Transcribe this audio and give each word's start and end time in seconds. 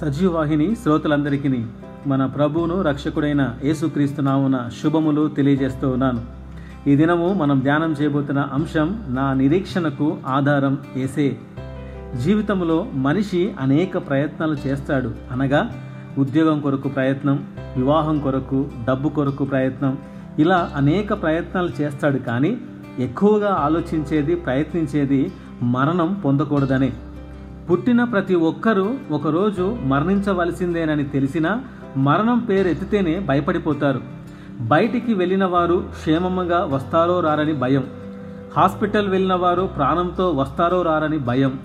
సజీవవాహిని 0.00 0.76
శ్రోతలందరికీ 0.82 1.64
మన 2.06 2.26
ప్రభువును 2.26 2.82
రక్షకుడైన 2.82 3.54
యేసుక్రీస్తు 3.64 4.22
నామున 4.22 4.68
శుభములు 4.82 5.28
తెలియజేస్తూ 5.28 5.88
ఉన్నాను. 5.88 6.20
ఈ 6.88 6.96
దినము 6.96 7.34
మనం 7.34 7.58
ధ్యానం 7.58 7.92
చేయబోతున్న 7.92 8.40
అంశం 8.40 9.04
నా 9.08 9.32
నిరీక్షణకు 9.32 10.16
ఆధారం 10.26 10.78
ఏసే. 10.96 11.38
జీవితంలో 12.24 12.86
మనిషి 12.94 13.54
అనేక 13.60 14.08
ప్రయత్నాలు 14.08 14.56
చేస్తాడు. 14.66 15.10
అనగా 15.32 15.70
ఉద్యోగం 16.18 16.60
కొరకు 16.60 16.88
ప్రయత్నం 16.88 17.44
వివాహం 17.76 18.18
కొరకు 18.18 18.68
డబ్బు 18.88 19.08
కొరకు 19.08 19.44
ప్రయత్నం 19.44 19.98
ఇలా 20.38 20.70
అనేక 20.76 21.22
ప్రయత్నాలు 21.22 21.68
చేస్తాడు. 21.80 22.18
కానీ 22.18 22.56
ఎక్కువగా 22.98 23.56
ఆలోచించేది 23.60 24.34
ప్రయత్నించేది 24.34 25.32
మరణం 25.62 26.22
పొందకూడదనే. 26.24 26.92
పుట్టిన 27.70 28.04
ప్రతి 28.04 28.34
ఒక్కరూ 28.34 28.94
ఒకరోజు 29.10 29.78
మరణించవలసిందేనని 29.84 31.04
తెలిసినా 31.04 31.60
మరణం 31.96 32.38
పేరెత్తితేనే 32.38 33.18
భయపడిపోతారు. 33.18 34.00
బయటికి 34.60 35.14
వెళ్ళిన 35.14 35.44
వారు 35.44 35.84
క్షేమంగా 35.90 36.68
వస్తారో 36.70 37.20
రారని 37.20 37.52
భయం. 37.52 37.84
హాస్పిటల్ 38.56 39.08
వెళ్ళిన 39.08 39.34
వారు 39.34 39.62
ప్రాణంతో 39.62 40.30
వస్తారో 40.30 40.82
రారని 40.82 41.18
భయం. 41.18 41.58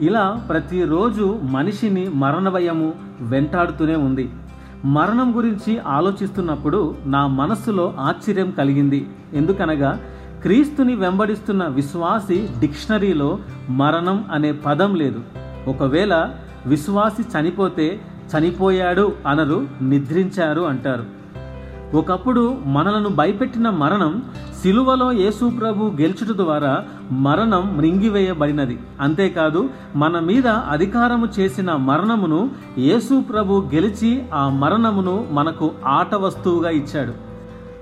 ఇలా 0.00 0.46
ప్రతిరోజు 0.48 1.38
మనిషిని 1.42 2.08
మరణ 2.08 2.48
భయము 2.48 2.94
వెంటాడుతూనే 3.20 3.96
ఉంది. 3.96 4.30
మరణం 4.84 5.36
గురించి 5.36 5.78
ఆలోచిస్తున్నప్పుడు 5.78 6.94
నా 7.06 7.26
మనస్సులో 7.26 7.94
ఆశ్చర్యం 7.98 8.50
కలిగింది. 8.50 9.08
ఎందుకనగా 9.34 10.00
క్రీస్తుని 10.42 10.94
వెంబడిస్తున్న 10.94 11.64
విశ్వాసి 11.64 12.48
డిక్షనరీలో 12.60 13.38
మరణం 13.70 14.24
అనే 14.32 14.52
పదం 14.52 14.94
లేదు. 14.94 15.20
ఒకవేళ 15.68 16.30
విశ్వాసి 16.66 17.22
చనిపోతే 17.22 18.00
చనిపోయాడు 18.26 19.12
అనరు 19.26 19.66
నిద్రించారు 19.82 20.60
అంటారు. 20.60 21.04
ఒకప్పుడు 21.96 22.58
మనలను 22.66 23.08
భయపెట్టిన 23.08 23.70
మరణం 23.70 24.22
సిలువలో 24.62 25.12
యేసుప్రభు 25.12 25.84
గెలుచుట 26.00 26.36
ద్వారా 26.36 26.84
మరణం 27.10 27.76
మృంగివేయబడినది. 27.76 28.78
అంతేకాదు 29.00 29.70
మన 29.96 30.18
మీద 30.18 30.46
అధికారము 30.46 31.28
చేసిన 31.38 31.72
మరణమును 31.72 32.50
యేసుప్రభు 32.78 33.70
గెలిచి 33.74 34.22
ఆ 34.34 34.48
మరణమును 34.48 35.26
మనకు 35.30 35.70
ఆట 35.86 36.14
వస్తువుగా 36.14 36.70
ఇచ్చాడు. 36.70 37.12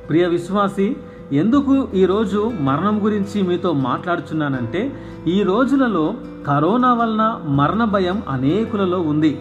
ప్రియ 0.08 0.26
విశ్వాసి 0.26 0.96
ఎందుకు 1.33 1.89
ఈరోజు 1.94 2.53
మరణం 2.61 3.05
గురించి 3.05 3.42
మీతో 3.42 3.72
మాట్లాడుచున్నానంటే 3.72 4.92
ఈ 5.27 5.42
రోజులలో 5.42 6.14
కరోనా 6.47 6.94
వలన 6.94 7.41
మరణ 7.48 7.84
భయం 7.84 8.22
అనేకులలో 8.28 9.00
ఉంది. 9.00 9.41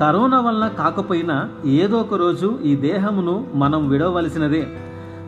కరోనా 0.00 0.40
వలన 0.40 0.68
కాకపోయినా 0.68 1.48
ఏదో 1.66 1.98
ఒక 1.98 2.14
రోజు 2.14 2.58
ఈ 2.64 2.76
దేహమును 2.76 3.46
మనం 3.54 3.88
విడవలసినదే. 3.88 4.66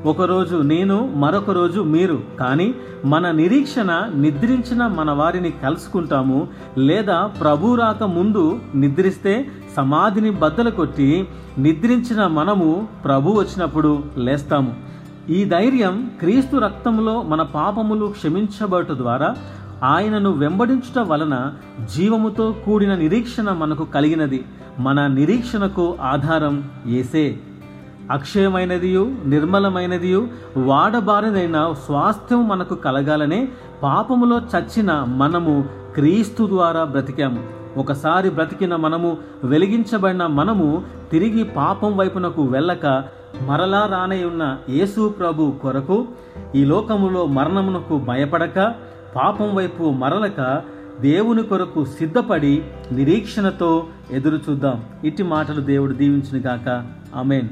ఒకరోజు 0.07 0.57
నేను 0.57 1.13
మరొక 1.17 1.51
రోజు 1.51 1.81
మీరు. 1.81 2.21
కానీ 2.41 2.75
మన 3.05 3.31
నిరీక్షణ 3.31 4.11
నిద్రించిన 4.15 4.87
మన 4.87 5.11
వారిని 5.11 5.51
కలుసుకుంటాము 5.51 6.49
లేదా 6.79 7.31
ప్రభు 7.41 7.75
రాక 7.75 8.03
ముందు 8.03 8.59
నిద్రిస్తే 8.75 9.49
సమాధిని 9.77 10.31
బద్దలు 10.31 10.71
కొట్టి 10.71 11.29
నిద్రించిన 11.59 12.27
మనము 12.27 12.89
ప్రభు 13.05 13.31
వచ్చినప్పుడు 13.31 14.03
లేస్తాము. 14.17 14.97
ఈ 15.31 15.45
ధైర్యం 15.45 16.11
క్రీస్తు 16.19 16.57
రక్తంలో 16.57 17.23
మన 17.23 17.43
పాపములు 17.43 18.07
క్షమించబడట 18.07 18.91
ద్వారా 18.91 19.35
ఆయనను 19.83 20.31
వెంబడించుట 20.31 20.99
వలన 20.99 21.53
జీవముతో 21.97 22.55
కూడిన 22.65 22.95
నిరీక్షణ 22.95 23.51
మనకు 23.51 23.85
కలిగినది. 23.85 24.45
మన 24.79 25.07
నిరీక్షణకు 25.07 25.97
ఆధారం 26.03 26.71
ఏసే 26.87 27.41
అక్షయమైనదియు 28.11 29.17
నిర్మలమైనదియు 29.27 30.29
వాడబారినైన 30.57 31.75
స్వాస్థ్యం 31.87 32.49
మనకు 32.49 32.75
కలగాలనే 32.75 33.49
పాపములో 33.83 34.39
చచ్చిన 34.39 35.05
మనము 35.17 35.65
క్రీస్తు 35.95 36.47
ద్వారా 36.47 36.85
బ్రతికాము. 36.85 37.66
ఒకసారి 37.77 38.31
బ్రతికిన 38.31 38.77
మనము 38.77 39.17
వెలిగించబడిన 39.45 40.27
మనము 40.27 40.85
తిరిగి 41.13 41.45
పాపం 41.45 41.97
వైపునకు 41.97 42.43
వెళ్ళక 42.43 42.87
మరలా 43.43 43.87
రానై 43.87 44.25
ఉన్న 44.25 44.59
యేసు 44.69 45.09
ప్రభు 45.09 45.51
కొరకు 45.63 46.09
ఈ 46.55 46.65
లోకములో 46.65 47.27
మరణమునకు 47.27 47.99
భయపడక 47.99 48.75
పాపం 49.17 49.55
వైపు 49.55 49.85
మరలక 49.91 50.63
దేవుని 51.01 51.43
కొరకు 51.43 51.85
సిద్ధపడి 51.85 52.63
నిరీక్షణతో 52.93 53.71
ఎదురు 54.11 54.39
చూద్దాం. 54.51 54.85
ఇట్టి 55.05 55.23
మాటలు 55.23 55.61
దేవుడు 55.61 55.93
దీవించిన 55.93 56.49
గాక 56.51 56.69
అమెన్ 57.15 57.49